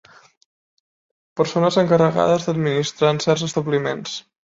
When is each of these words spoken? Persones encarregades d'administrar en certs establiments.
Persones 1.43 1.79
encarregades 1.83 2.49
d'administrar 2.51 3.15
en 3.17 3.25
certs 3.31 3.49
establiments. 3.53 4.23